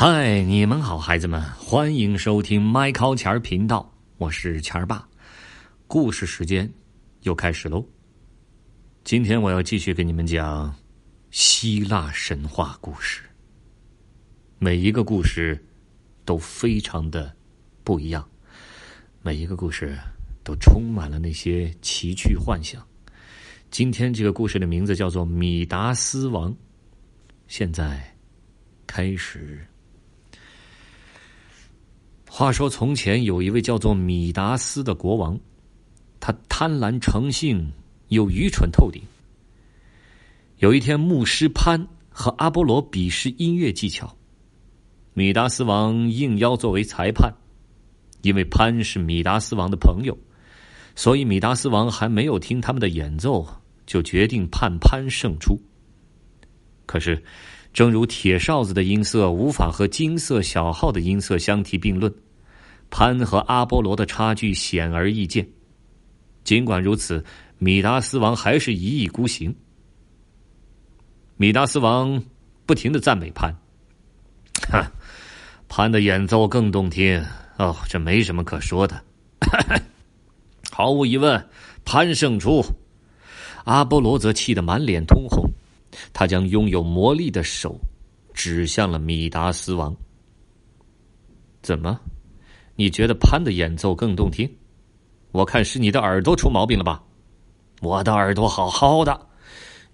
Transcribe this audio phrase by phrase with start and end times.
[0.00, 5.08] 嗨，你们好，孩子们，欢迎收听麦考钱儿频道，我是钱儿爸。
[5.88, 6.72] 故事时间
[7.22, 7.84] 又开始喽。
[9.02, 10.72] 今天我要继续给你们讲
[11.32, 13.22] 希腊神话故事。
[14.60, 15.60] 每一个故事
[16.24, 17.34] 都非常的
[17.82, 18.24] 不一样，
[19.20, 19.98] 每一个故事
[20.44, 22.86] 都充满了那些奇趣幻想。
[23.68, 26.52] 今天这个故事的名字叫做《米达斯王》。
[27.48, 28.00] 现在
[28.86, 29.66] 开始。
[32.30, 35.38] 话说，从前有一位叫做米达斯的国王，
[36.20, 37.72] 他贪婪成性，
[38.08, 39.02] 又愚蠢透顶。
[40.58, 44.16] 有一天，牧师潘和阿波罗比试音乐技巧，
[45.14, 47.32] 米达斯王应邀作为裁判。
[48.22, 50.18] 因为潘是米达斯王的朋友，
[50.96, 53.46] 所以米达斯王还没有听他们的演奏，
[53.86, 55.56] 就决定判潘胜出。
[56.84, 57.22] 可是，
[57.78, 62.12] 正如铁哨子的音色无法和金色小号的音色相提并论，
[62.90, 65.48] 潘和阿波罗的差距显而易见。
[66.42, 67.24] 尽管如此，
[67.58, 69.54] 米达斯王还是一意孤行。
[71.36, 72.20] 米达斯王
[72.66, 73.54] 不停的赞美潘，
[74.68, 74.90] 哈，
[75.68, 77.24] 潘的演奏更动听
[77.58, 79.00] 哦，这没什么可说的。
[80.72, 81.48] 毫无疑问，
[81.84, 82.60] 潘胜出。
[83.62, 85.48] 阿波罗则气得满脸通红。
[86.12, 87.78] 他将拥有魔力的手
[88.32, 89.94] 指向了米达斯王。
[91.62, 91.98] 怎么？
[92.76, 94.48] 你觉得潘的演奏更动听？
[95.32, 97.02] 我看是你的耳朵出毛病了吧？
[97.80, 99.26] 我的耳朵好好的。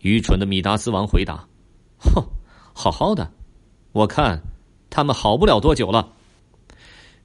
[0.00, 1.48] 愚蠢的米达斯王回答
[1.98, 2.22] ：“哼，
[2.74, 3.32] 好好的。
[3.92, 4.40] 我看
[4.90, 6.12] 他们好不了多久了。”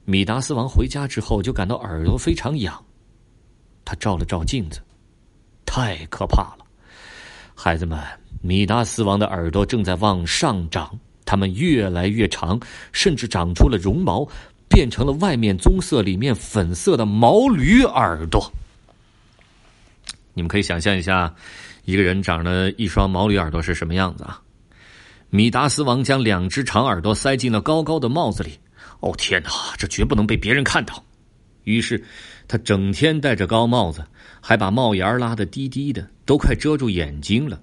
[0.06, 2.82] 米达斯王回家之后就感到耳朵非常痒。
[3.84, 4.80] 他照了照镜子，
[5.66, 6.66] 太可怕了，
[7.62, 7.98] 孩子们。
[8.40, 12.58] 米达斯王的耳朵正在往上长，它们越来越长，
[12.90, 14.26] 甚至长出了绒毛，
[14.66, 18.50] 变成了外面棕色、里面粉色的毛驴耳朵。
[20.32, 21.34] 你们可以想象一下，
[21.84, 24.40] 一个人长了一双毛驴耳朵是什么样子啊？
[25.28, 28.58] 米达斯王将两只长耳朵塞进了高高的帽子里。
[29.00, 31.04] 哦天哪，这绝不能被别人看到！
[31.64, 32.02] 于是，
[32.50, 34.04] 他整天戴着高帽子，
[34.40, 37.62] 还把帽檐拉得低低的，都快遮住眼睛了。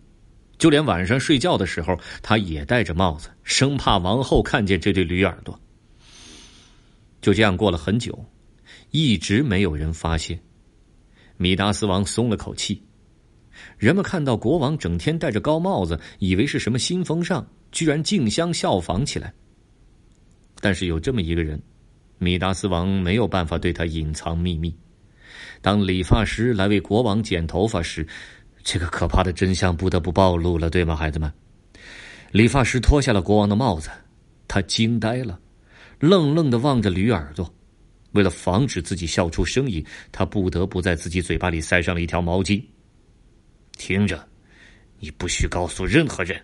[0.57, 5.59] 就连晚上睡觉的时候，他也戴着帽子，生怕王后看见这对驴耳朵。
[7.19, 8.17] 就这样过了很久，
[8.91, 10.39] 一直没有人发现。
[11.35, 12.81] 米达斯王松了口气。
[13.77, 19.33] 人们看到国王整天戴着高帽子，以为是什么新风尚，居然竞相效仿起来。
[20.61, 21.61] 但是有这么一个人，
[22.17, 24.73] 米达斯王没有办法对他隐藏秘密。
[25.61, 28.07] 当理发师来为国王剪头发时，
[28.63, 31.31] 这个可怕的真相不得不暴露了，对吗，孩子们？
[32.31, 33.89] 理发师脱下了国王的帽子，
[34.47, 35.39] 他惊呆了，
[35.99, 37.51] 愣愣的望着驴耳朵。
[38.11, 42.63] 为了防止自己笑出声音，他不得不在自己嘴巴里塞上了一条毛巾。
[43.77, 44.27] 听着，
[44.99, 46.39] 你不许告诉任何人。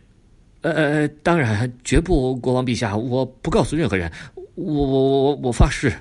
[0.62, 4.12] 呃呃呃，当然，绝不，国王陛下，我不告诉任何人。
[4.56, 5.94] 我我我我我发誓。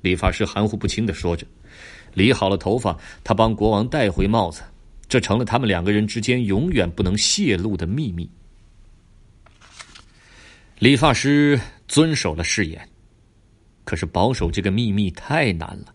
[0.00, 1.46] 理发师含糊不清的说着，
[2.12, 4.62] 理好了头发，他帮国王戴回帽子。
[5.06, 8.28] 这成了他们两个人之间永远不能泄露的秘密。
[10.78, 12.88] 理发师遵守了誓言，
[13.84, 15.94] 可是保守这个秘密太难了。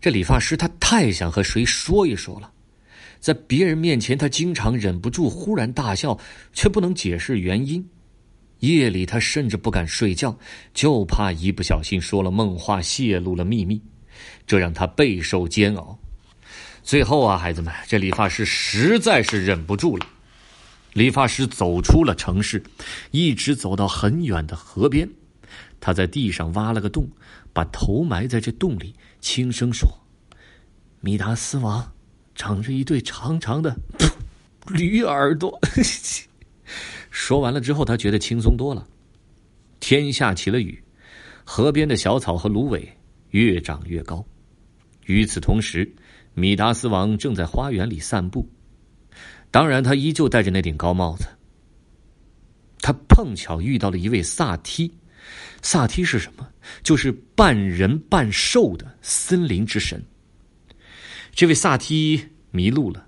[0.00, 2.50] 这理发师他太想和谁说一说了，
[3.20, 6.18] 在别人面前他经常忍不住忽然大笑，
[6.52, 7.86] 却不能解释原因。
[8.62, 10.38] 夜里他甚至不敢睡觉，
[10.72, 13.82] 就怕一不小心说了梦话，泄露了秘密，
[14.46, 15.98] 这让他备受煎熬。
[16.80, 20.06] 最后啊，孩子们，这理发师实在是忍不住了。
[20.92, 22.62] 理发师走出了城市，
[23.10, 25.08] 一直走到很远的河边。
[25.80, 27.08] 他在地上挖了个洞，
[27.52, 29.88] 把头埋在这洞里，轻声说
[31.02, 31.92] ：“米达斯王
[32.36, 33.76] 长着一对长长的
[34.68, 35.58] 驴耳朵。
[37.12, 38.88] ”说完了之后，他觉得轻松多了。
[39.80, 40.82] 天下起了雨，
[41.44, 42.88] 河边的小草和芦苇
[43.30, 44.24] 越长越高。
[45.04, 45.94] 与此同时，
[46.32, 48.48] 米达斯王正在花园里散步，
[49.50, 51.26] 当然，他依旧戴着那顶高帽子。
[52.80, 54.90] 他碰巧遇到了一位萨梯，
[55.60, 56.48] 萨梯是什么？
[56.82, 60.02] 就是半人半兽的森林之神。
[61.34, 62.18] 这位萨梯
[62.50, 63.06] 迷路了，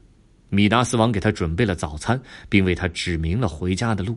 [0.54, 4.16] 米达斯王给他准备了早餐，并为他指明了回家的路。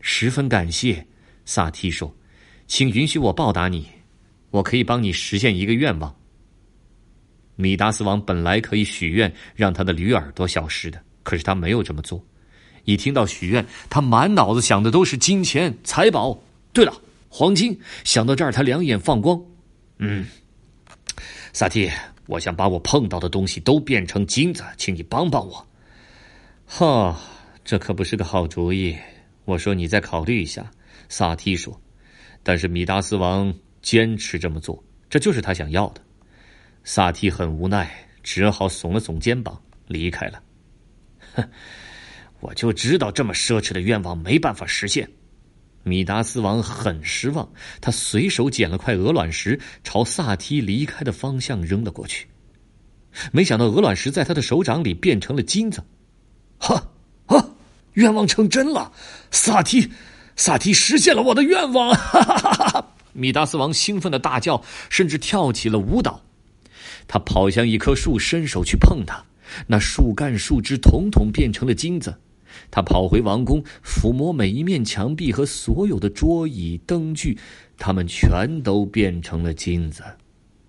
[0.00, 1.06] 十分感谢，
[1.44, 2.12] 萨提说
[2.66, 3.86] ：“请允许我报答你，
[4.50, 6.12] 我可以帮你实现一个愿望。”
[7.54, 12.24] 米达斯王本来可以许愿让他的驴耳朵消失的，可是他没有这么做。
[12.84, 16.36] 一听到许愿，他满脑子想的都是金钱财宝。
[16.72, 16.92] 对了，
[17.28, 17.78] 黄金。
[18.02, 19.40] 想到这儿，他两眼放光。
[19.98, 20.26] 嗯，
[21.52, 21.88] 萨提，
[22.26, 25.66] 我想把我碰到的东西都变成金子，请你帮帮我。
[26.66, 27.20] 哈，
[27.64, 28.96] 这可不是个好主意。
[29.44, 30.70] 我说你再考虑一下。
[31.08, 31.78] 萨提说，
[32.42, 33.52] 但是米达斯王
[33.82, 36.00] 坚持这么做，这就是他想要的。
[36.84, 37.90] 萨提很无奈，
[38.22, 40.42] 只好耸了耸肩膀，离开了。
[41.34, 41.46] 哼，
[42.40, 45.06] 我就知道这么奢侈的愿望没办法实现。
[45.82, 47.48] 米达斯王很失望，
[47.80, 52.26] 他随手捡了块鹅卵石，朝萨提离开的方向扔了过去。
[53.32, 55.82] 没想到鹅卵石在他的手掌里变成了金子。
[56.58, 56.90] 哈
[57.26, 57.48] 啊！
[57.94, 58.90] 愿望成真了，
[59.30, 59.90] 萨提，
[60.36, 61.94] 萨提实现了我的愿望！
[61.94, 62.94] 哈哈哈哈！
[63.12, 66.22] 米达斯王兴奋的大叫，甚至跳起了舞蹈。
[67.06, 69.22] 他跑向一棵树，伸手去碰它，
[69.66, 72.16] 那树干、树枝统统变成了金子。
[72.70, 77.38] 他跑回王宫，抚摸每一面墙壁和所有的桌椅、灯具，
[77.78, 80.02] 它们全都变成了金子。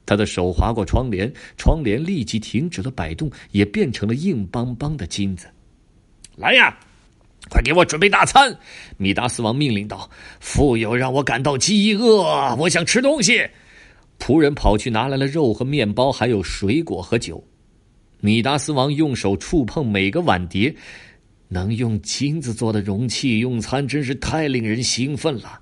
[0.06, 5.48] 他的手划过窗帘，窗帘立即停止了摆动，也变成了硬邦邦的金子。
[6.36, 6.78] 来呀，
[7.50, 8.58] 快给我准备大餐！
[8.98, 10.10] 米达斯王命令道
[10.42, 13.48] ：“富有让我感到饥饿，我想吃东西。”
[14.20, 17.44] 仆人跑去拿来了肉和面包，还有水果和酒。
[18.20, 20.74] 米达斯王用手触碰每个碗碟，
[21.54, 25.60] 能用金子做的容器用餐真是太令人兴奋了。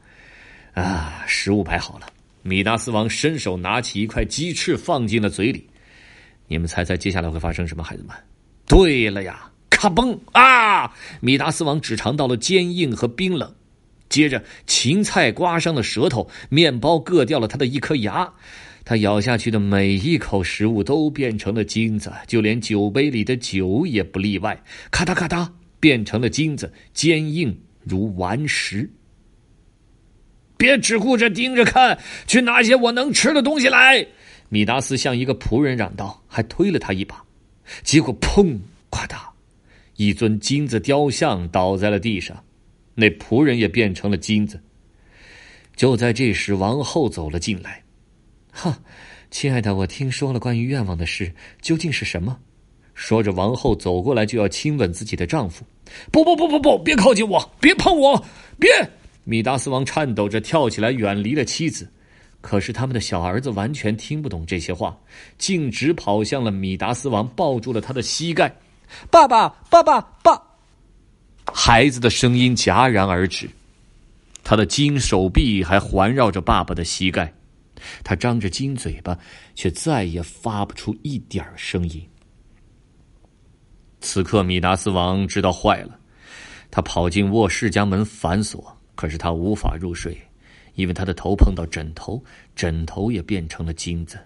[0.74, 2.08] 啊，食物摆好了，
[2.44, 5.68] 米达斯王伸手拿起一块鸡翅放进了嘴里。
[6.48, 8.16] 你们猜猜接下来会发生什么，孩子们？
[8.68, 9.52] 对了呀！
[9.70, 10.94] 咔嘣啊！
[11.20, 13.54] 米达斯王只尝到了坚硬和冰冷，
[14.08, 18.32] 接着芹菜刮伤了舌头，面包硌掉了他的一颗牙。
[18.86, 25.48] 他咬下去的每一口食物都变成了金子，就连酒杯里的酒也不例外，咔嗒咔嗒
[25.81, 28.89] 变成了金子，坚硬如顽石。
[30.56, 34.07] 别只顾着盯着看，去拿些我能吃的东西来！
[34.48, 37.22] 米达斯向一个仆人嚷道，还推了他一把，
[37.83, 38.60] 结果砰，
[38.92, 39.18] 咔嗒。
[39.95, 42.44] 一尊金子雕像倒在了地上，
[42.95, 44.62] 那仆人也变成了金子。
[45.75, 47.84] 就在这时，王后走了进来。
[48.51, 48.80] 哈，
[49.31, 52.39] 亲爱的，我听说了关于愿望的事，究竟是什么？
[53.01, 55.65] 说着，王后走过来就要亲吻自己的丈夫。
[56.12, 58.24] 不不不不不，别靠近我，别碰我，
[58.59, 58.69] 别！
[59.24, 61.92] 米达斯王颤抖着跳起来，远离了妻子。
[62.42, 64.95] 可是他们的小儿子完全听不懂这些话，
[65.39, 68.56] 径直跑向了米达斯王，抱住了他的膝盖。
[69.09, 70.39] 爸爸，爸爸，爸！
[71.51, 73.50] 孩子的声音戛然而止，
[74.44, 77.33] 他的金手臂还环绕着爸爸的膝盖，
[78.03, 79.18] 他张着金嘴巴，
[79.56, 82.07] 却再也发不出一点声音。
[84.01, 85.98] 此刻，米达斯王知道坏了，
[86.69, 88.75] 他跑进卧室，将门反锁。
[88.95, 90.15] 可是他无法入睡，
[90.75, 92.24] 因为他的头碰到枕头，
[92.56, 94.19] 枕头也变成了金子。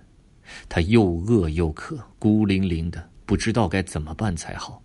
[0.68, 3.10] 他又饿又渴，孤零零的。
[3.26, 4.82] 不知道该怎么办才好，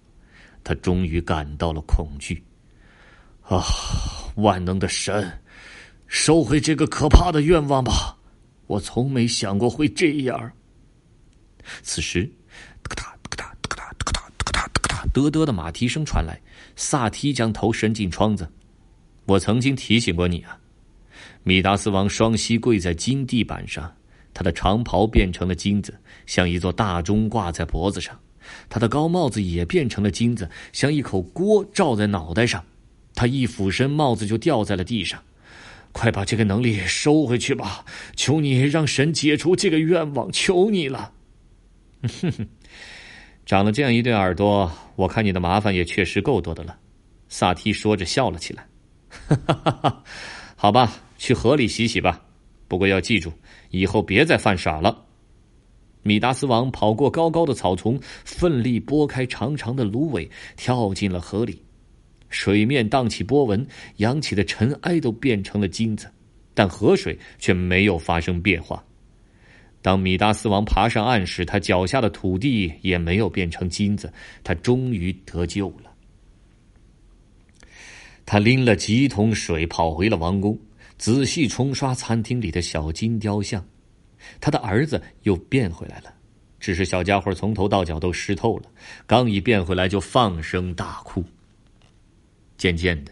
[0.64, 2.42] 他终于感到了恐惧。
[3.42, 3.62] 啊，
[4.36, 5.30] 万能的神，
[6.06, 8.16] 收回这个可怕的愿望吧！
[8.66, 10.52] 我从没想过会这样。
[11.82, 12.30] 此时，
[12.94, 13.14] 哒
[15.12, 16.40] 嘚嘚的马蹄声传来，
[16.76, 18.48] 萨提将头伸进窗子。
[19.26, 20.58] 我曾经提醒过你啊！
[21.42, 23.92] 米达斯王双膝跪在金地板上，
[24.32, 28.18] 他的长袍变成了金子，像一座大钟挂在脖子上。
[28.68, 32.64] 他的高帽子也变成了金子，像一口锅罩在脑袋上。
[33.14, 35.22] 他一俯身，帽子就掉在了地上。
[35.92, 37.84] 快把这个能力收回去吧！
[38.16, 41.12] 求你让神解除这个愿望，求你了。
[42.02, 42.48] 哼哼，
[43.50, 46.78] 长了这样一对耳朵，我看你的麻烦也确实够多的了。
[47.28, 48.64] 萨提说着笑了起来。
[49.08, 50.04] 哈哈哈哈
[50.54, 52.22] 好吧，去河里洗洗吧。
[52.68, 53.32] 不过要记住，
[53.70, 55.04] 以后别再犯傻了。
[56.04, 61.60] 米达斯王跑过高高的草丛，奋力拨开长长的芦苇，跳进了河里。
[62.28, 63.66] 水面荡起波纹，
[63.96, 66.08] 扬起的尘埃都变成了金子，
[66.54, 68.80] 但河水却没有发生变化。
[69.82, 74.12] 当米达斯王爬上岸时，他脚下的土地也没有变成金子。
[74.44, 75.90] 他终于得救了。
[78.26, 80.58] 他拎了几桶水，跑回了王宫，
[80.98, 83.64] 仔细冲刷餐厅里的小金雕像。
[84.38, 86.12] 他的儿子又变回来了，
[86.60, 88.64] 只是小家伙从头到脚都湿透了。
[89.06, 91.24] 刚一变回来，就放声大哭。
[92.58, 93.10] 渐渐的，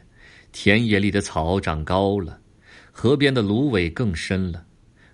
[0.52, 2.38] 田野里的草长高了，
[2.92, 4.66] 河边的芦苇更深了。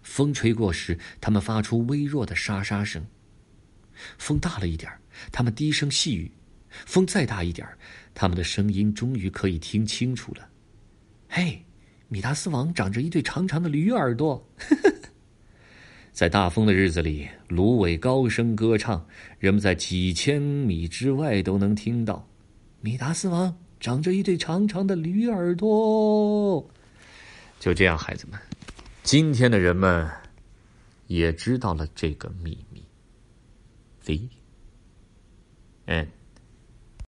[0.04, 3.04] 风吹过时，它们发出微弱的沙沙声。
[4.18, 4.92] 风大了一点
[5.32, 6.30] 它们低声细语；
[6.86, 7.66] 风再大一点
[8.14, 10.48] 它们的声音终于可以听清楚了。
[11.28, 11.64] 嘿，
[12.08, 14.46] 米达斯王长着一对长长的驴耳朵。
[16.12, 19.04] 在大风的日子里，芦苇高声歌唱，
[19.40, 22.28] 人们在几千米之外都能听到。
[22.80, 26.70] 米达斯王长着一对长长的驴耳朵。
[27.58, 28.38] 就这样，孩子们，
[29.04, 30.10] 今天的人们
[31.08, 32.82] 也知道了这个秘密。
[34.02, 34.14] The
[35.86, 36.08] end.